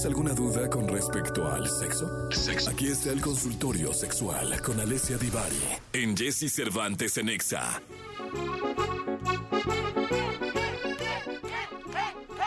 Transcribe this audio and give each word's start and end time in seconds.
¿Tienes 0.00 0.16
alguna 0.16 0.32
duda 0.32 0.70
con 0.70 0.88
respecto 0.88 1.46
al 1.46 1.68
sexo? 1.68 2.26
Aquí 2.70 2.86
está 2.86 3.10
el 3.10 3.20
consultorio 3.20 3.92
sexual 3.92 4.58
con 4.62 4.80
Alessia 4.80 5.18
Divari 5.18 5.60
en 5.92 6.16
Jesse 6.16 6.50
Cervantes 6.50 7.18
en 7.18 7.28
Exa. 7.28 7.82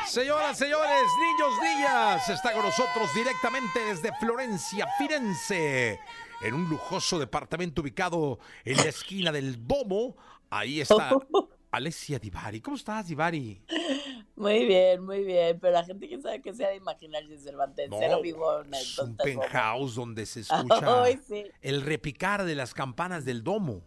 Señoras, 0.07 0.57
señores, 0.57 1.03
niños, 1.21 1.53
niñas, 1.61 2.27
está 2.27 2.53
con 2.53 2.63
nosotros 2.63 3.13
directamente 3.13 3.79
desde 3.85 4.11
Florencia, 4.19 4.87
Firenze, 4.97 5.99
en 6.41 6.55
un 6.55 6.67
lujoso 6.67 7.19
departamento 7.19 7.83
ubicado 7.83 8.39
en 8.65 8.77
la 8.77 8.85
esquina 8.85 9.31
del 9.31 9.67
Domo. 9.67 10.17
Ahí 10.49 10.81
está 10.81 11.11
Alessia 11.77 12.19
Divari. 12.19 12.61
¿Cómo 12.61 12.77
estás, 12.77 13.07
Divari? 13.07 13.59
Muy 14.35 14.65
bien, 14.65 15.03
muy 15.03 15.23
bien, 15.23 15.59
pero 15.59 15.73
la 15.73 15.83
gente 15.83 16.07
que 16.07 16.21
sabe 16.21 16.39
que 16.41 16.53
sea 16.53 16.69
de 16.69 16.75
imaginarse 16.75 17.37
Cervantes, 17.39 17.89
No, 17.89 17.97
cero 17.99 18.19
vivo 18.21 18.61
en 18.61 18.67
el 18.73 18.81
es 18.81 18.99
un 18.99 19.15
como- 19.15 19.23
penthouse 19.41 19.95
donde 19.95 20.25
se 20.27 20.39
escucha 20.41 21.05
sí. 21.27 21.45
el 21.61 21.81
repicar 21.81 22.43
de 22.45 22.53
las 22.55 22.73
campanas 22.75 23.25
del 23.25 23.43
Domo. 23.43 23.81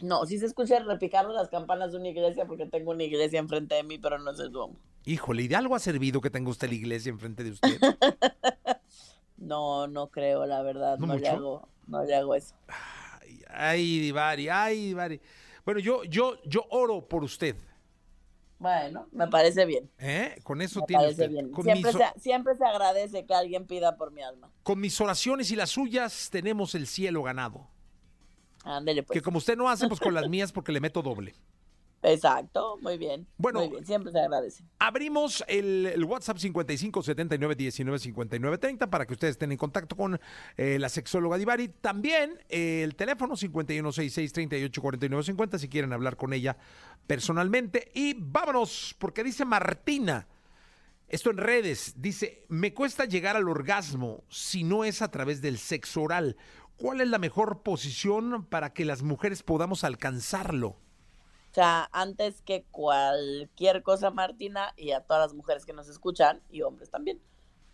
No, 0.00 0.24
sí 0.26 0.38
se 0.38 0.46
escucha 0.46 0.76
el 0.78 0.86
repicar 0.86 1.26
de 1.26 1.34
las 1.34 1.48
campanas 1.48 1.90
de 1.92 1.98
una 1.98 2.08
iglesia 2.08 2.46
porque 2.46 2.66
tengo 2.66 2.92
una 2.92 3.02
iglesia 3.02 3.38
enfrente 3.40 3.74
de 3.74 3.82
mí, 3.82 3.98
pero 3.98 4.18
no 4.18 4.30
es 4.30 4.38
el 4.38 4.50
Duomo. 4.52 4.76
Híjole, 5.04 5.42
¿y 5.42 5.48
de 5.48 5.56
algo 5.56 5.74
ha 5.74 5.80
servido 5.80 6.20
que 6.20 6.30
tenga 6.30 6.50
usted 6.50 6.68
la 6.68 6.74
iglesia 6.74 7.10
enfrente 7.10 7.42
de 7.44 7.50
usted? 7.50 7.78
No, 9.36 9.86
no 9.86 10.08
creo, 10.10 10.44
la 10.46 10.62
verdad, 10.62 10.98
¿No 10.98 11.06
no, 11.06 11.16
le 11.16 11.26
hago, 11.28 11.66
no 11.86 12.04
le 12.04 12.14
hago 12.14 12.34
eso. 12.34 12.54
Ay, 12.68 13.40
ay, 13.48 13.98
Divari, 14.00 14.48
ay, 14.50 14.86
Divari. 14.88 15.20
Bueno, 15.64 15.80
yo, 15.80 16.04
yo, 16.04 16.36
yo 16.44 16.66
oro 16.70 17.06
por 17.08 17.24
usted. 17.24 17.56
Bueno, 18.58 19.06
me 19.12 19.26
parece 19.28 19.64
bien. 19.64 19.90
¿eh? 19.98 20.38
Con 20.42 20.60
eso 20.60 20.80
Me 20.80 20.86
tiene 20.86 21.02
parece 21.04 21.22
usted. 21.22 21.30
bien. 21.32 21.54
Siempre 21.54 21.92
mis, 21.92 21.96
se, 22.14 22.20
siempre 22.20 22.54
se 22.56 22.64
agradece 22.64 23.24
que 23.24 23.32
alguien 23.34 23.66
pida 23.66 23.96
por 23.96 24.12
mi 24.12 24.22
alma. 24.22 24.50
con 24.62 24.78
mis 24.80 25.00
oraciones 25.00 25.50
y 25.50 25.56
las 25.56 25.70
suyas 25.70 26.28
tenemos 26.30 26.74
el 26.74 26.86
cielo 26.86 27.22
ganado. 27.22 27.66
Ándele, 28.64 29.02
pues. 29.02 29.18
Que 29.18 29.22
como 29.22 29.38
usted 29.38 29.56
no 29.56 29.70
hace, 29.70 29.88
pues 29.88 29.98
con 30.00 30.12
las 30.12 30.28
mías 30.28 30.52
porque 30.52 30.72
le 30.72 30.80
meto 30.80 31.00
doble. 31.00 31.34
Exacto, 32.02 32.78
muy 32.80 32.96
bien. 32.96 33.26
Bueno. 33.36 33.60
muy 33.60 33.68
bien, 33.68 33.84
siempre 33.84 34.10
se 34.10 34.20
agradece. 34.20 34.64
Abrimos 34.78 35.44
el, 35.48 35.86
el 35.86 36.04
WhatsApp 36.04 36.38
55 36.38 37.02
79 37.02 37.54
19 37.54 37.98
59 37.98 38.58
30 38.58 38.88
para 38.88 39.06
que 39.06 39.12
ustedes 39.12 39.32
estén 39.32 39.52
en 39.52 39.58
contacto 39.58 39.96
con 39.96 40.18
eh, 40.56 40.78
la 40.78 40.88
sexóloga 40.88 41.36
Divari. 41.36 41.68
También 41.68 42.38
eh, 42.48 42.82
el 42.82 42.96
teléfono 42.96 43.36
51 43.36 43.92
66 43.92 44.32
38 44.32 44.80
49 44.80 45.24
50 45.24 45.58
si 45.58 45.68
quieren 45.68 45.92
hablar 45.92 46.16
con 46.16 46.32
ella 46.32 46.56
personalmente. 47.06 47.90
Y 47.94 48.14
vámonos, 48.18 48.96
porque 48.98 49.22
dice 49.22 49.44
Martina. 49.44 50.26
Esto 51.08 51.30
en 51.30 51.38
redes 51.38 51.94
dice, 51.96 52.46
me 52.48 52.72
cuesta 52.72 53.04
llegar 53.04 53.36
al 53.36 53.48
orgasmo 53.48 54.22
si 54.28 54.62
no 54.62 54.84
es 54.84 55.02
a 55.02 55.10
través 55.10 55.42
del 55.42 55.58
sexo 55.58 56.02
oral. 56.02 56.36
¿Cuál 56.76 57.00
es 57.00 57.08
la 57.08 57.18
mejor 57.18 57.62
posición 57.62 58.46
para 58.46 58.72
que 58.72 58.84
las 58.84 59.02
mujeres 59.02 59.42
podamos 59.42 59.82
alcanzarlo? 59.82 60.76
O 61.50 61.54
sea, 61.54 61.88
antes 61.92 62.42
que 62.42 62.64
cualquier 62.70 63.82
cosa, 63.82 64.10
Martina, 64.10 64.72
y 64.76 64.92
a 64.92 65.00
todas 65.00 65.24
las 65.24 65.34
mujeres 65.34 65.66
que 65.66 65.72
nos 65.72 65.88
escuchan, 65.88 66.40
y 66.48 66.62
hombres 66.62 66.90
también, 66.90 67.20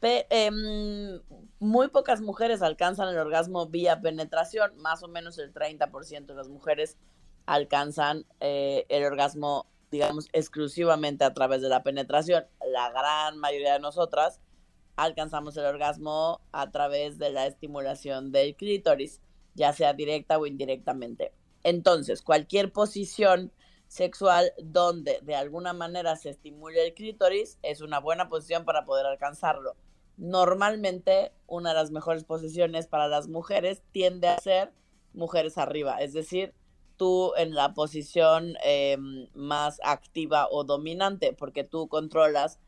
em, 0.01 1.21
muy 1.59 1.89
pocas 1.89 2.23
mujeres 2.23 2.63
alcanzan 2.63 3.09
el 3.09 3.19
orgasmo 3.19 3.67
vía 3.67 4.01
penetración, 4.01 4.79
más 4.79 5.03
o 5.03 5.09
menos 5.09 5.39
el 5.39 5.53
30% 5.53 6.33
de 6.33 6.39
las 6.39 6.49
mujeres 6.49 6.97
alcanzan 7.45 8.25
eh, 8.41 8.87
el 8.89 9.05
orgasmo, 9.05 9.67
digamos, 9.91 10.29
exclusivamente 10.33 11.25
a 11.25 11.35
través 11.35 11.61
de 11.61 11.69
la 11.69 11.83
penetración. 11.83 12.47
La 12.73 12.91
gran 12.91 13.39
mayoría 13.39 13.75
de 13.75 13.81
nosotras 13.81 14.41
alcanzamos 14.97 15.57
el 15.59 15.67
orgasmo 15.67 16.41
a 16.53 16.71
través 16.71 17.19
de 17.19 17.31
la 17.31 17.47
estimulación 17.47 18.33
del 18.33 18.57
clítoris, 18.57 19.21
ya 19.55 19.73
sea 19.75 19.93
directa 19.93 20.39
o 20.39 20.47
indirectamente. 20.47 21.33
Entonces, 21.63 22.23
cualquier 22.23 22.73
posición 22.73 23.53
sexual 23.89 24.53
donde 24.63 25.21
de 25.23 25.35
alguna 25.35 25.73
manera 25.73 26.17
se 26.17 26.31
estimule 26.31 26.85
el 26.85 26.95
clítoris 26.95 27.59
es 27.63 27.81
una 27.81 28.01
buena 28.01 28.29
posición 28.29 28.65
para 28.65 28.85
poder 28.85 29.07
alcanzarlo. 29.07 29.77
Normalmente, 30.17 31.33
una 31.47 31.71
de 31.71 31.77
las 31.77 31.91
mejores 31.91 32.25
posiciones 32.25 32.87
para 32.87 33.07
las 33.09 33.29
mujeres 33.29 33.83
tiende 33.93 34.29
a 34.29 34.39
ser 34.39 34.73
mujeres 35.13 35.59
arriba, 35.59 35.99
es 35.99 36.13
decir, 36.13 36.55
tú 36.97 37.33
en 37.37 37.55
la 37.55 37.75
posición 37.75 38.55
eh, 38.65 38.97
más 39.35 39.81
activa 39.85 40.49
o 40.51 40.65
dominante, 40.65 41.33
porque 41.33 41.65
tú 41.65 41.89
controlas 41.89 42.59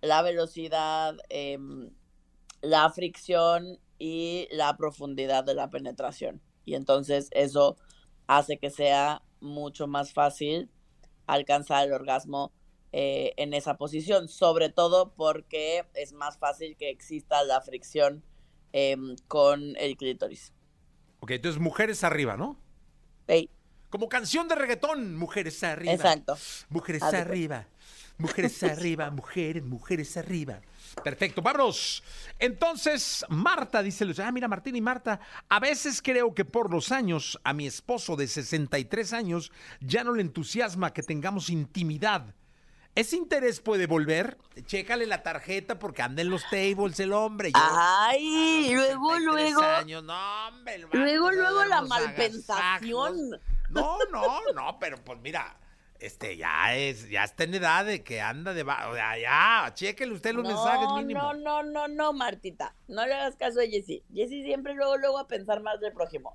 la 0.00 0.22
velocidad, 0.22 1.16
eh, 1.28 1.58
la 2.62 2.88
fricción 2.90 3.78
y 3.98 4.48
la 4.50 4.76
profundidad 4.76 5.44
de 5.44 5.54
la 5.54 5.70
penetración. 5.70 6.40
Y 6.64 6.74
entonces 6.74 7.28
eso 7.32 7.76
hace 8.26 8.58
que 8.58 8.70
sea 8.70 9.22
mucho 9.40 9.86
más 9.86 10.12
fácil 10.12 10.70
alcanzar 11.26 11.86
el 11.86 11.92
orgasmo 11.92 12.52
eh, 12.92 13.34
en 13.36 13.52
esa 13.52 13.76
posición, 13.76 14.28
sobre 14.28 14.70
todo 14.70 15.12
porque 15.14 15.84
es 15.94 16.12
más 16.12 16.38
fácil 16.38 16.76
que 16.76 16.90
exista 16.90 17.42
la 17.44 17.60
fricción 17.60 18.22
eh, 18.72 18.96
con 19.28 19.76
el 19.76 19.96
clítoris. 19.96 20.52
Ok, 21.20 21.32
entonces 21.32 21.60
mujeres 21.60 22.04
arriba, 22.04 22.36
¿no? 22.36 22.58
Ey, 23.26 23.50
Como 23.90 24.08
canción 24.08 24.48
de 24.48 24.54
reggaetón, 24.54 25.16
mujeres 25.16 25.62
arriba. 25.64 25.92
exacto. 25.92 26.36
Mujeres 26.68 27.02
arriba. 27.02 27.66
Mujeres 28.18 28.62
arriba, 28.62 29.10
mujeres, 29.10 29.64
mujeres 29.64 30.16
arriba. 30.16 30.60
Perfecto, 31.02 31.42
vámonos. 31.42 32.02
Entonces, 32.38 33.24
Marta 33.28 33.82
dice, 33.82 34.06
ah, 34.22 34.32
mira, 34.32 34.48
Martín 34.48 34.76
y 34.76 34.80
Marta, 34.80 35.20
a 35.48 35.60
veces 35.60 36.00
creo 36.00 36.34
que 36.34 36.44
por 36.44 36.70
los 36.70 36.92
años 36.92 37.38
a 37.44 37.52
mi 37.52 37.66
esposo 37.66 38.16
de 38.16 38.26
63 38.26 39.12
años 39.12 39.52
ya 39.80 40.04
no 40.04 40.14
le 40.14 40.22
entusiasma 40.22 40.92
que 40.92 41.02
tengamos 41.02 41.50
intimidad. 41.50 42.34
¿Ese 42.94 43.16
interés 43.16 43.60
puede 43.60 43.86
volver? 43.86 44.38
Chécale 44.64 45.04
la 45.04 45.22
tarjeta 45.22 45.78
porque 45.78 46.00
anda 46.00 46.22
en 46.22 46.30
los 46.30 46.42
tables 46.48 46.98
el 46.98 47.12
hombre. 47.12 47.52
Ay, 47.52 48.70
luego, 48.72 49.10
63 49.16 49.24
luego, 49.26 49.62
años, 49.62 50.02
no, 50.02 50.48
hombre, 50.48 50.78
luego, 50.78 51.30
luego 51.30 51.64
la 51.66 51.82
malpensación. 51.82 53.34
agasajos. 53.34 53.40
No, 53.68 53.98
no, 54.10 54.40
no, 54.54 54.78
pero 54.78 54.96
pues 55.04 55.20
mira, 55.20 55.58
este 56.00 56.36
ya 56.36 56.76
es, 56.76 57.08
ya 57.08 57.24
está 57.24 57.44
en 57.44 57.54
edad 57.54 57.84
de 57.84 58.02
que 58.02 58.20
anda 58.20 58.54
de 58.54 58.62
o 58.62 58.94
sea, 58.94 59.18
ya, 59.18 59.74
chéquele 59.74 60.12
usted 60.12 60.34
los 60.34 60.44
mensajes 60.44 60.88
mínimo. 60.96 61.20
No, 61.20 61.34
no, 61.34 61.62
no, 61.62 61.88
no, 61.88 62.12
Martita. 62.12 62.74
No 62.88 63.06
le 63.06 63.14
hagas 63.14 63.36
caso 63.36 63.60
a 63.60 63.66
Jessie. 63.66 64.04
Jessie 64.12 64.44
siempre 64.44 64.74
luego, 64.74 64.96
luego 64.96 65.18
a 65.18 65.28
pensar 65.28 65.62
más 65.62 65.80
del 65.80 65.92
prójimo. 65.92 66.34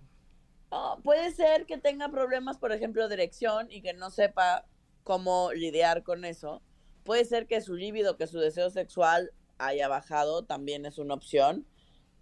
Puede 1.03 1.31
ser 1.31 1.66
que 1.66 1.77
tenga 1.77 2.09
problemas, 2.09 2.57
por 2.57 2.72
ejemplo, 2.72 3.07
de 3.07 3.16
erección 3.16 3.67
y 3.69 3.81
que 3.81 3.94
no 3.94 4.09
sepa 4.09 4.66
cómo 5.03 5.51
lidiar 5.51 6.03
con 6.03 6.23
eso. 6.23 6.61
Puede 7.03 7.25
ser 7.25 7.45
que 7.47 7.59
su 7.61 7.75
líbido, 7.75 8.16
que 8.16 8.28
su 8.28 8.39
deseo 8.39 8.69
sexual 8.69 9.33
haya 9.57 9.88
bajado, 9.89 10.45
también 10.45 10.85
es 10.85 10.97
una 10.97 11.13
opción. 11.13 11.66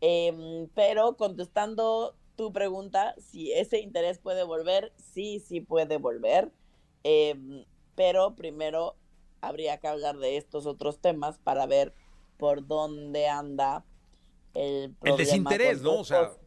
Em, 0.01 0.67
pero 0.73 1.16
contestando 1.17 2.16
tu 2.35 2.51
pregunta, 2.53 3.13
si 3.17 3.51
ese 3.51 3.79
interés 3.79 4.17
puede 4.17 4.44
volver, 4.44 4.94
sí, 4.95 5.39
sí 5.39 5.61
puede 5.61 5.97
volver. 5.97 6.51
Em, 7.03 7.65
pero 7.95 8.35
primero 8.35 8.95
habría 9.41 9.77
que 9.79 9.87
hablar 9.87 10.17
de 10.17 10.37
estos 10.37 10.65
otros 10.65 10.99
temas 10.99 11.37
para 11.39 11.65
ver 11.65 11.93
por 12.37 12.65
dónde 12.67 13.27
anda 13.27 13.85
el 14.53 14.83
El 14.83 14.93
problema 14.95 15.17
desinterés, 15.17 15.77
con 15.77 15.83
tu 15.83 15.91
¿no? 15.91 15.99
O 15.99 16.03
sea, 16.03 16.21
esposo. 16.23 16.39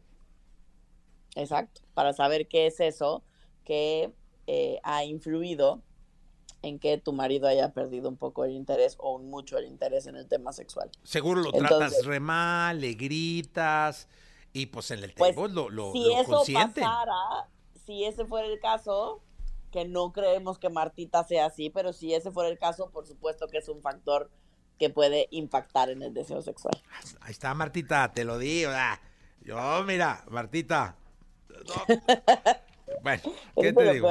Exacto, 1.35 1.81
para 1.93 2.13
saber 2.13 2.47
qué 2.47 2.67
es 2.67 2.79
eso 2.79 3.23
que 3.63 4.13
eh, 4.45 4.79
ha 4.83 5.03
influido 5.03 5.81
en 6.61 6.79
que 6.79 6.97
tu 6.97 7.11
marido 7.11 7.47
haya 7.47 7.73
perdido 7.73 8.07
un 8.07 8.17
poco 8.17 8.45
el 8.45 8.51
interés 8.51 8.95
o 8.99 9.17
mucho 9.19 9.57
el 9.57 9.65
interés 9.65 10.05
en 10.07 10.15
el 10.15 10.27
tema 10.27 10.53
sexual. 10.53 10.89
seguro 11.03 11.41
lo 11.41 11.47
Entonces- 11.53 11.67
tratas 11.77 12.05
re 12.05 12.19
mal, 12.19 12.79
le 12.79 12.93
gritas 12.93 14.07
y 14.53 14.67
pues 14.67 14.91
en 14.91 15.03
el 15.03 15.13
Pues, 15.13 15.35
table 15.35 15.53
lo, 15.53 15.69
lo, 15.69 15.91
si 15.91 16.03
lo 16.03 16.17
eso 16.19 16.43
pasara, 16.53 17.49
si 17.85 18.03
ese 18.05 18.25
fuera 18.25 18.47
el 18.47 18.59
caso, 18.59 19.21
que 19.73 19.85
no 19.85 20.13
creemos 20.13 20.59
que 20.59 20.69
Martita 20.69 21.23
sea 21.23 21.47
así, 21.47 21.69
pero 21.69 21.91
si 21.91 22.13
ese 22.13 22.31
fuera 22.31 22.49
el 22.49 22.59
caso, 22.59 22.91
por 22.91 23.07
supuesto 23.07 23.47
que 23.47 23.57
es 23.57 23.67
un 23.67 23.81
factor 23.81 24.29
que 24.77 24.89
puede 24.89 25.27
impactar 25.31 25.89
en 25.89 26.03
el 26.03 26.13
deseo 26.13 26.41
sexual. 26.41 26.75
Ahí 27.21 27.31
está 27.31 27.53
Martita, 27.53 28.13
te 28.13 28.23
lo 28.23 28.37
digo. 28.37 28.71
Yo, 29.41 29.83
mira, 29.83 30.23
Martita. 30.29 30.95
no. 31.49 31.95
Bueno, 33.01 33.21
¿qué 33.59 33.73
te 33.73 33.93
digo? 33.93 34.09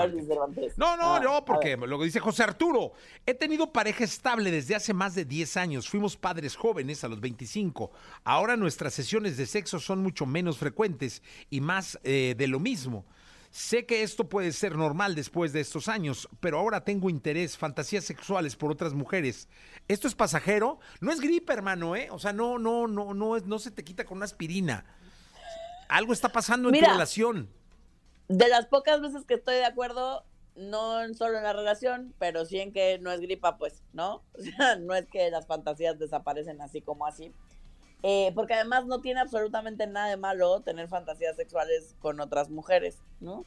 No, 0.76 0.96
no, 0.96 1.14
Ah, 1.14 1.20
no, 1.20 1.44
porque 1.44 1.76
lo 1.76 1.98
que 1.98 2.06
dice 2.06 2.20
José 2.20 2.42
Arturo. 2.42 2.92
He 3.24 3.34
tenido 3.34 3.72
pareja 3.72 4.04
estable 4.04 4.50
desde 4.50 4.74
hace 4.74 4.92
más 4.92 5.14
de 5.14 5.24
10 5.24 5.56
años. 5.56 5.88
Fuimos 5.88 6.16
padres 6.16 6.56
jóvenes 6.56 7.04
a 7.04 7.08
los 7.08 7.20
25. 7.20 7.90
Ahora 8.24 8.56
nuestras 8.56 8.94
sesiones 8.94 9.36
de 9.36 9.46
sexo 9.46 9.78
son 9.78 10.02
mucho 10.02 10.26
menos 10.26 10.58
frecuentes 10.58 11.22
y 11.50 11.60
más 11.60 11.98
eh, 12.02 12.34
de 12.36 12.46
lo 12.48 12.60
mismo. 12.60 13.04
Sé 13.52 13.84
que 13.84 14.02
esto 14.02 14.30
puede 14.30 14.50
ser 14.52 14.76
normal 14.76 15.14
después 15.14 15.52
de 15.52 15.60
estos 15.60 15.86
años, 15.86 16.26
pero 16.40 16.58
ahora 16.58 16.84
tengo 16.84 17.10
interés, 17.10 17.58
fantasías 17.58 18.02
sexuales 18.02 18.56
por 18.56 18.72
otras 18.72 18.94
mujeres. 18.94 19.46
¿Esto 19.88 20.08
es 20.08 20.14
pasajero? 20.14 20.80
No 21.02 21.12
es 21.12 21.20
gripe, 21.20 21.52
hermano, 21.52 21.94
¿eh? 21.94 22.08
O 22.10 22.18
sea, 22.18 22.32
no, 22.32 22.58
no, 22.58 22.88
no, 22.88 23.12
no, 23.12 23.38
no 23.38 23.58
se 23.58 23.70
te 23.70 23.84
quita 23.84 24.06
con 24.06 24.16
una 24.16 24.24
aspirina. 24.24 24.86
Algo 25.90 26.14
está 26.14 26.30
pasando 26.30 26.70
en 26.70 26.80
tu 26.80 26.80
relación. 26.80 27.50
De 28.28 28.48
las 28.48 28.68
pocas 28.68 29.02
veces 29.02 29.26
que 29.26 29.34
estoy 29.34 29.56
de 29.56 29.66
acuerdo, 29.66 30.24
no 30.56 31.12
solo 31.12 31.36
en 31.36 31.44
la 31.44 31.52
relación, 31.52 32.14
pero 32.18 32.46
sí 32.46 32.58
en 32.58 32.72
que 32.72 32.98
no 33.00 33.12
es 33.12 33.20
gripa, 33.20 33.58
pues, 33.58 33.82
¿no? 33.92 34.24
O 34.38 34.40
sea, 34.40 34.76
no 34.76 34.94
es 34.94 35.06
que 35.08 35.30
las 35.30 35.46
fantasías 35.46 35.98
desaparecen 35.98 36.62
así 36.62 36.80
como 36.80 37.04
así. 37.04 37.34
Eh, 38.02 38.32
porque 38.34 38.54
además 38.54 38.86
no 38.86 39.00
tiene 39.00 39.20
absolutamente 39.20 39.86
nada 39.86 40.08
de 40.08 40.16
malo 40.16 40.60
tener 40.60 40.88
fantasías 40.88 41.36
sexuales 41.36 41.94
con 42.00 42.18
otras 42.20 42.50
mujeres, 42.50 42.98
¿no? 43.20 43.44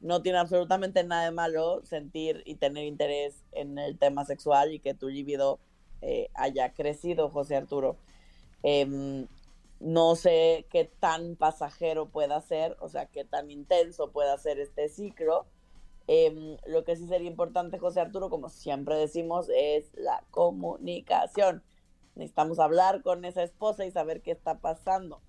No 0.00 0.22
tiene 0.22 0.38
absolutamente 0.38 1.02
nada 1.02 1.24
de 1.24 1.30
malo 1.32 1.84
sentir 1.84 2.42
y 2.46 2.54
tener 2.54 2.84
interés 2.84 3.42
en 3.52 3.76
el 3.78 3.98
tema 3.98 4.24
sexual 4.24 4.72
y 4.72 4.78
que 4.78 4.94
tu 4.94 5.08
libido 5.08 5.58
eh, 6.00 6.30
haya 6.34 6.72
crecido, 6.72 7.28
José 7.28 7.56
Arturo. 7.56 7.96
Em, 8.62 9.26
no 9.80 10.14
sé 10.14 10.66
qué 10.70 10.84
tan 10.84 11.34
pasajero 11.34 12.08
pueda 12.08 12.40
ser, 12.40 12.76
o 12.80 12.88
sea, 12.88 13.06
qué 13.06 13.24
tan 13.24 13.50
intenso 13.50 14.12
pueda 14.12 14.38
ser 14.38 14.60
este 14.60 14.88
ciclo. 14.88 15.46
Em, 16.06 16.56
lo 16.66 16.84
que 16.84 16.94
sí 16.94 17.08
sería 17.08 17.28
importante, 17.28 17.78
José 17.78 18.00
Arturo, 18.00 18.30
como 18.30 18.48
siempre 18.48 18.94
decimos, 18.96 19.48
es 19.54 19.90
la 19.94 20.22
comunicación 20.30 21.64
Necesitamos 22.18 22.58
hablar 22.58 23.02
con 23.02 23.24
esa 23.24 23.44
esposa 23.44 23.86
y 23.86 23.92
saber 23.92 24.22
qué 24.22 24.32
está 24.32 24.58
pasando. 24.58 25.22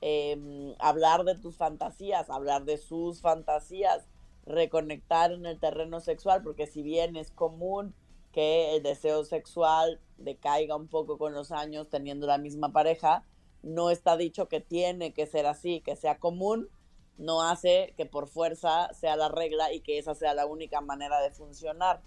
Em, 0.00 0.72
hablar 0.78 1.24
de 1.24 1.34
tus 1.34 1.56
fantasías, 1.56 2.30
hablar 2.30 2.64
de 2.64 2.78
sus 2.78 3.20
fantasías, 3.20 4.06
reconectar 4.46 5.32
en 5.32 5.46
el 5.46 5.58
terreno 5.58 5.98
sexual, 5.98 6.44
porque 6.44 6.68
si 6.68 6.82
bien 6.82 7.16
es 7.16 7.32
común 7.32 7.92
que 8.32 8.76
el 8.76 8.84
deseo 8.84 9.24
sexual 9.24 10.00
decaiga 10.16 10.76
un 10.76 10.86
poco 10.86 11.18
con 11.18 11.34
los 11.34 11.50
años 11.50 11.88
teniendo 11.90 12.28
la 12.28 12.38
misma 12.38 12.70
pareja, 12.70 13.24
no 13.64 13.90
está 13.90 14.16
dicho 14.16 14.48
que 14.48 14.60
tiene 14.60 15.12
que 15.12 15.26
ser 15.26 15.44
así, 15.44 15.80
que 15.80 15.96
sea 15.96 16.20
común, 16.20 16.68
no 17.16 17.42
hace 17.42 17.94
que 17.96 18.06
por 18.06 18.28
fuerza 18.28 18.92
sea 18.94 19.16
la 19.16 19.28
regla 19.28 19.72
y 19.72 19.80
que 19.80 19.98
esa 19.98 20.14
sea 20.14 20.34
la 20.34 20.46
única 20.46 20.80
manera 20.80 21.20
de 21.20 21.32
funcionar. 21.32 22.00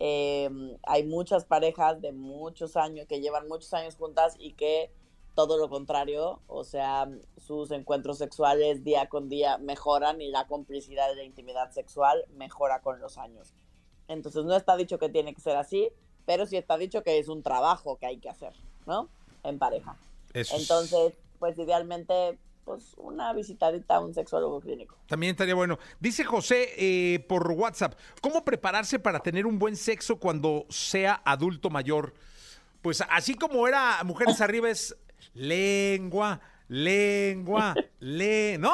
Em, 0.00 0.76
hay 0.84 1.04
muchas 1.04 1.44
parejas 1.44 2.00
de 2.00 2.12
muchos 2.12 2.76
años 2.76 3.06
que 3.06 3.20
llevan 3.20 3.48
muchos 3.48 3.72
años 3.74 3.96
juntas 3.96 4.36
y 4.38 4.52
que 4.52 4.92
todo 5.34 5.56
lo 5.56 5.68
contrario, 5.68 6.40
o 6.46 6.64
sea, 6.64 7.08
sus 7.36 7.70
encuentros 7.70 8.18
sexuales 8.18 8.82
día 8.82 9.08
con 9.08 9.28
día 9.28 9.58
mejoran 9.58 10.20
y 10.20 10.30
la 10.30 10.46
complicidad 10.46 11.08
de 11.08 11.16
la 11.16 11.24
intimidad 11.24 11.70
sexual 11.70 12.24
mejora 12.30 12.80
con 12.80 13.00
los 13.00 13.18
años. 13.18 13.54
Entonces 14.08 14.44
no 14.44 14.56
está 14.56 14.76
dicho 14.76 14.98
que 14.98 15.08
tiene 15.08 15.34
que 15.34 15.40
ser 15.40 15.56
así, 15.56 15.90
pero 16.26 16.46
sí 16.46 16.56
está 16.56 16.76
dicho 16.76 17.02
que 17.02 17.18
es 17.18 17.28
un 17.28 17.42
trabajo 17.42 17.98
que 17.98 18.06
hay 18.06 18.18
que 18.18 18.28
hacer, 18.28 18.52
¿no? 18.86 19.08
En 19.44 19.58
pareja. 19.58 19.96
Entonces, 20.34 21.14
pues 21.38 21.58
idealmente 21.58 22.38
pues 22.68 22.92
una 22.98 23.32
visitadita 23.32 23.96
a 23.96 24.00
un 24.00 24.12
sexólogo 24.12 24.60
clínico. 24.60 24.94
También 25.06 25.30
estaría 25.30 25.54
bueno. 25.54 25.78
Dice 25.98 26.22
José 26.22 26.74
eh, 26.76 27.18
por 27.20 27.50
WhatsApp, 27.50 27.98
¿cómo 28.20 28.44
prepararse 28.44 28.98
para 28.98 29.20
tener 29.20 29.46
un 29.46 29.58
buen 29.58 29.74
sexo 29.74 30.18
cuando 30.18 30.66
sea 30.68 31.22
adulto 31.24 31.70
mayor? 31.70 32.12
Pues 32.82 33.02
así 33.08 33.36
como 33.36 33.66
era 33.66 34.04
Mujeres 34.04 34.42
Arriba 34.42 34.68
es 34.68 34.94
lengua, 35.32 36.42
lengua, 36.68 37.74
le, 38.00 38.58
¿no? 38.58 38.72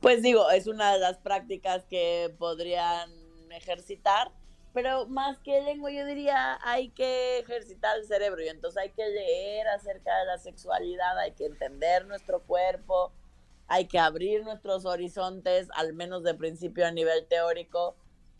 Pues 0.00 0.22
digo, 0.22 0.50
es 0.50 0.66
una 0.66 0.92
de 0.92 0.98
las 0.98 1.16
prácticas 1.16 1.86
que 1.86 2.34
podrían 2.38 3.10
ejercitar 3.50 4.30
pero 4.72 5.06
más 5.06 5.38
que 5.38 5.60
lengua 5.62 5.90
yo 5.90 6.04
diría 6.04 6.58
hay 6.62 6.90
que 6.90 7.38
ejercitar 7.38 7.98
el 7.98 8.04
cerebro 8.04 8.42
y 8.42 8.48
entonces 8.48 8.82
hay 8.82 8.90
que 8.90 9.08
leer 9.08 9.68
acerca 9.68 10.16
de 10.18 10.26
la 10.26 10.38
sexualidad, 10.38 11.18
hay 11.18 11.32
que 11.32 11.46
entender 11.46 12.06
nuestro 12.06 12.42
cuerpo, 12.42 13.12
hay 13.66 13.86
que 13.86 13.98
abrir 13.98 14.44
nuestros 14.44 14.86
horizontes, 14.86 15.68
al 15.74 15.92
menos 15.92 16.22
de 16.22 16.34
principio 16.34 16.86
a 16.86 16.90
nivel 16.90 17.26
teórico. 17.26 17.96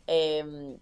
Em, 0.06 0.78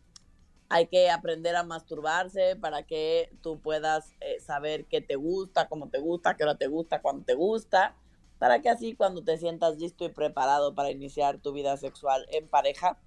hay 0.68 0.86
que 0.86 1.10
aprender 1.10 1.56
a 1.56 1.62
masturbarse 1.62 2.56
para 2.56 2.82
que 2.84 3.30
tú 3.42 3.60
puedas 3.60 4.12
eh, 4.20 4.40
saber 4.40 4.86
qué 4.86 5.00
te 5.00 5.16
gusta, 5.16 5.68
cómo 5.68 5.88
te 5.88 5.98
gusta, 5.98 6.36
qué 6.36 6.44
hora 6.44 6.56
te 6.56 6.66
gusta, 6.66 7.02
cuándo 7.02 7.24
te 7.24 7.34
gusta, 7.34 7.94
para 8.38 8.60
que 8.60 8.68
así 8.68 8.94
cuando 8.94 9.22
te 9.22 9.38
sientas 9.38 9.78
listo 9.78 10.04
y 10.04 10.08
preparado 10.08 10.74
para 10.74 10.90
iniciar 10.90 11.38
tu 11.38 11.52
vida 11.52 11.76
sexual 11.76 12.26
en 12.30 12.48
pareja, 12.48 12.98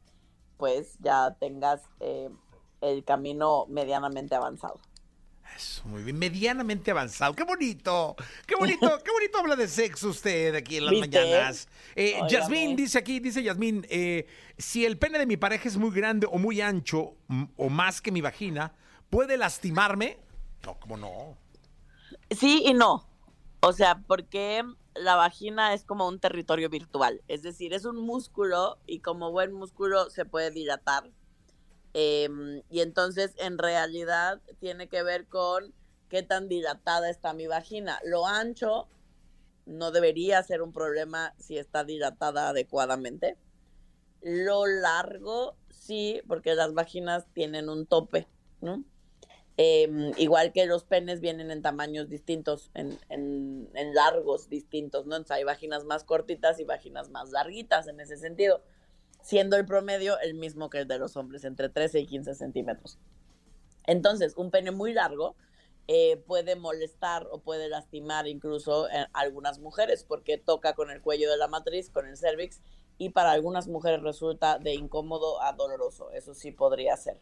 pues 0.60 0.98
ya 1.00 1.38
tengas 1.40 1.82
eh, 2.02 2.30
el 2.82 3.06
camino 3.06 3.66
medianamente 3.70 4.36
avanzado. 4.36 4.80
Eso, 5.56 5.84
muy 5.86 6.04
bien, 6.04 6.20
medianamente 6.20 6.92
avanzado. 6.92 7.34
¡Qué 7.34 7.46
bonito! 7.46 8.16
¡Qué 8.46 8.56
bonito! 8.56 9.00
¡Qué 9.04 9.12
bonito 9.12 9.40
habla 9.40 9.56
de 9.56 9.70
sexo 9.70 10.10
usted 10.10 10.54
aquí 10.54 10.78
en 10.78 10.86
las 10.86 10.96
mañanas! 10.96 11.70
Eh, 11.96 12.20
Yasmín 12.30 12.76
dice 12.76 13.00
aquí, 13.00 13.22
dice 13.22 13.42
Yasmín, 13.42 13.88
eh, 13.90 14.28
si 14.58 14.86
el 14.86 14.98
pene 14.98 15.18
de 15.18 15.26
mi 15.26 15.38
pareja 15.38 15.70
es 15.70 15.78
muy 15.78 15.92
grande 15.92 16.28
o 16.30 16.38
muy 16.38 16.60
ancho 16.60 17.16
o 17.56 17.70
más 17.70 18.02
que 18.02 18.12
mi 18.12 18.20
vagina, 18.20 18.74
¿puede 19.10 19.38
lastimarme? 19.38 20.20
No, 20.66 20.78
¿cómo 20.78 20.98
no? 20.98 21.38
Sí 22.32 22.64
y 22.66 22.74
no. 22.74 23.08
O 23.62 23.72
sea, 23.72 24.04
porque 24.08 24.64
la 25.00 25.16
vagina 25.16 25.74
es 25.74 25.84
como 25.84 26.08
un 26.08 26.20
territorio 26.20 26.70
virtual, 26.70 27.22
es 27.28 27.42
decir, 27.42 27.74
es 27.74 27.86
un 27.86 27.98
músculo 27.98 28.78
y 28.86 29.00
como 29.00 29.32
buen 29.32 29.54
músculo 29.54 30.10
se 30.10 30.26
puede 30.26 30.52
dilatar. 30.52 31.10
Em, 31.94 32.62
y 32.70 32.82
entonces 32.82 33.34
en 33.38 33.58
realidad 33.58 34.42
tiene 34.60 34.88
que 34.90 35.02
ver 35.02 35.28
con 35.28 35.74
qué 36.08 36.22
tan 36.22 36.48
dilatada 36.48 37.10
está 37.10 37.34
mi 37.34 37.48
vagina. 37.48 38.00
Lo 38.04 38.28
ancho 38.28 38.88
no 39.66 39.92
debería 39.92 40.44
ser 40.44 40.62
un 40.62 40.74
problema 40.74 41.34
si 41.40 41.58
está 41.58 41.84
dilatada 41.84 42.50
adecuadamente. 42.50 43.38
Lo 44.22 44.66
largo 44.66 45.56
sí, 45.70 46.22
porque 46.28 46.56
las 46.56 46.74
vaginas 46.74 47.26
tienen 47.34 47.70
un 47.70 47.86
tope, 47.86 48.28
¿no? 48.62 48.84
Em, 49.62 50.14
igual 50.16 50.54
que 50.54 50.66
los 50.66 50.86
penes 50.86 51.20
vienen 51.20 51.52
en 51.52 51.62
tamaños 51.62 52.08
distintos, 52.08 52.72
en, 52.76 52.98
largos 53.94 54.48
distintos, 54.48 55.06
¿no? 55.06 55.18
Entonces 55.18 55.36
hay 55.36 55.44
vaginas 55.44 55.84
más 55.84 56.06
cortitas 56.06 56.62
y 56.62 56.64
vaginas 56.64 57.10
más 57.10 57.32
larguitas 57.32 57.90
en 57.90 58.00
ese 58.00 58.16
sentido, 58.16 58.64
siendo 59.22 59.58
el 59.58 59.66
promedio 59.66 60.18
el 60.22 60.36
mismo 60.36 60.70
que 60.70 60.78
el 60.78 60.88
de 60.88 60.98
los 60.98 61.18
hombres, 61.18 61.44
entre 61.44 61.68
13 61.68 62.00
y 62.00 62.06
15 62.06 62.36
centímetros. 62.36 63.00
Entonces, 63.86 64.34
un 64.38 64.50
pene 64.50 64.72
muy 64.72 64.94
largo 64.94 65.36
eh, 65.90 66.16
puede 66.26 66.56
molestar 66.56 67.28
o 67.30 67.40
puede 67.42 67.68
lastimar 67.68 68.28
incluso 68.28 68.86
a 68.86 69.10
algunas 69.12 69.60
mujeres 69.60 70.06
porque 70.06 70.38
toca 70.38 70.74
con 70.74 70.90
el 70.90 71.02
cuello 71.02 71.30
de 71.30 71.36
la 71.36 71.50
matriz, 71.50 71.90
con 71.90 72.08
el 72.08 72.16
cervix, 72.16 72.62
y 72.98 73.10
para 73.10 73.32
algunas 73.32 73.68
mujeres 73.68 74.02
resulta 74.04 74.58
de 74.58 74.74
incómodo 74.74 75.42
a 75.42 75.52
doloroso. 75.52 76.12
Eso 76.12 76.34
sí 76.34 76.54
podría 76.54 76.96
ser. 76.96 77.20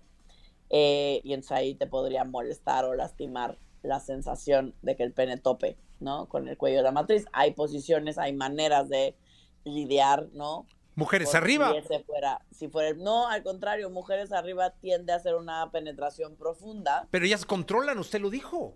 Eh, 0.70 1.22
y 1.24 1.34
entonces 1.34 1.58
ahí 1.58 1.76
te 1.76 1.88
podría 1.88 2.24
molestar 2.24 2.86
o 2.86 2.94
lastimar 2.94 3.58
la 3.84 4.00
sensación 4.00 4.76
de 4.82 4.96
que 4.96 5.04
el 5.04 5.14
pene 5.14 5.38
tope, 5.38 5.78
¿no? 6.00 6.28
Con 6.28 6.48
el 6.48 6.58
cuello 6.58 6.78
de 6.78 6.84
la 6.84 6.92
matriz. 6.92 7.26
Hay 7.34 7.54
posiciones, 7.54 8.18
hay 8.18 8.34
maneras 8.34 8.90
de 8.90 9.16
lidiar, 9.64 10.28
¿no? 10.34 10.68
Mujeres 10.96 11.36
arriba. 11.36 11.74
Si 11.88 12.04
fuera, 12.04 12.42
si 12.52 12.68
fuera, 12.70 12.98
no, 12.98 13.28
al 13.28 13.44
contrario, 13.44 13.90
mujeres 13.92 14.32
arriba 14.32 14.72
tiende 14.72 15.14
a 15.14 15.18
hacer 15.18 15.36
una 15.36 15.70
penetración 15.72 16.36
profunda. 16.36 17.08
Pero 17.12 17.26
ellas 17.26 17.46
controlan, 17.46 18.00
usted 18.00 18.20
lo 18.20 18.32
dijo. 18.32 18.74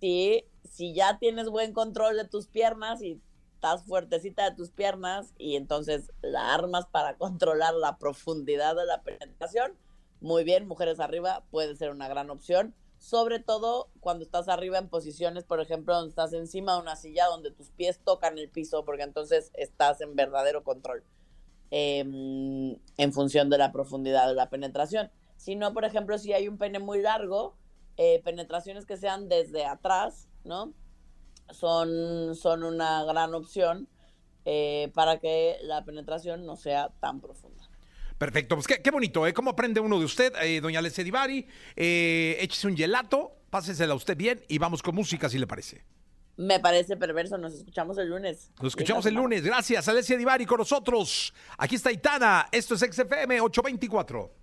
Sí, 0.00 0.44
si 0.64 0.92
ya 0.92 1.18
tienes 1.18 1.48
buen 1.48 1.72
control 1.72 2.16
de 2.16 2.26
tus 2.26 2.48
piernas 2.48 3.00
y 3.00 3.20
estás 3.54 3.84
fuertecita 3.84 4.50
de 4.50 4.56
tus 4.56 4.72
piernas 4.72 5.32
y 5.38 5.54
entonces 5.54 6.10
la 6.20 6.52
armas 6.52 6.86
para 6.86 7.16
controlar 7.16 7.74
la 7.74 7.96
profundidad 7.96 8.74
de 8.74 8.84
la 8.84 9.02
penetración, 9.02 9.78
muy 10.22 10.44
bien, 10.44 10.66
mujeres 10.66 11.00
arriba 11.00 11.44
puede 11.50 11.74
ser 11.76 11.90
una 11.90 12.08
gran 12.08 12.30
opción, 12.30 12.74
sobre 12.98 13.40
todo 13.40 13.90
cuando 13.98 14.24
estás 14.24 14.48
arriba 14.48 14.78
en 14.78 14.88
posiciones, 14.88 15.42
por 15.42 15.60
ejemplo, 15.60 15.94
donde 15.94 16.10
estás 16.10 16.32
encima 16.32 16.74
de 16.74 16.82
una 16.82 16.94
silla 16.94 17.26
donde 17.26 17.50
tus 17.50 17.70
pies 17.70 18.00
tocan 18.04 18.38
el 18.38 18.48
piso, 18.48 18.84
porque 18.84 19.02
entonces 19.02 19.50
estás 19.54 20.00
en 20.00 20.14
verdadero 20.14 20.62
control 20.62 21.02
em, 21.72 22.76
en 22.96 23.12
función 23.12 23.50
de 23.50 23.58
la 23.58 23.72
profundidad 23.72 24.28
de 24.28 24.34
la 24.34 24.48
penetración. 24.48 25.10
Si 25.36 25.56
no, 25.56 25.72
por 25.74 25.84
ejemplo, 25.84 26.16
si 26.18 26.32
hay 26.32 26.46
un 26.46 26.58
pene 26.58 26.78
muy 26.78 27.02
largo, 27.02 27.56
eh, 27.96 28.22
penetraciones 28.24 28.86
que 28.86 28.96
sean 28.96 29.28
desde 29.28 29.66
atrás, 29.66 30.28
¿no? 30.44 30.72
Son, 31.50 32.36
son 32.36 32.62
una 32.62 33.02
gran 33.04 33.34
opción 33.34 33.88
eh, 34.44 34.92
para 34.94 35.18
que 35.18 35.58
la 35.62 35.84
penetración 35.84 36.46
no 36.46 36.56
sea 36.56 36.90
tan 37.00 37.20
profunda. 37.20 37.68
Perfecto, 38.22 38.54
pues 38.54 38.68
qué, 38.68 38.80
qué 38.80 38.92
bonito, 38.92 39.26
¿eh? 39.26 39.34
¿Cómo 39.34 39.50
aprende 39.50 39.80
uno 39.80 39.98
de 39.98 40.04
usted, 40.04 40.32
eh, 40.42 40.60
doña 40.60 40.78
Alessia 40.78 41.02
Divari? 41.02 41.44
Eh, 41.74 42.36
échese 42.38 42.68
un 42.68 42.76
gelato, 42.76 43.32
pásesela 43.50 43.94
a 43.94 43.96
usted 43.96 44.16
bien 44.16 44.40
y 44.46 44.58
vamos 44.58 44.80
con 44.80 44.94
música, 44.94 45.28
si 45.28 45.40
le 45.40 45.46
parece. 45.48 45.82
Me 46.36 46.60
parece 46.60 46.96
perverso, 46.96 47.36
nos 47.36 47.52
escuchamos 47.52 47.98
el 47.98 48.10
lunes. 48.10 48.52
Nos 48.60 48.74
escuchamos 48.74 49.04
el 49.06 49.14
lunes, 49.14 49.42
gracias, 49.42 49.88
Alessia 49.88 50.16
Divari 50.16 50.46
con 50.46 50.58
nosotros. 50.58 51.34
Aquí 51.58 51.74
está 51.74 51.90
Itana, 51.90 52.46
esto 52.52 52.76
es 52.76 52.82
XFM 52.82 53.40
824. 53.40 54.41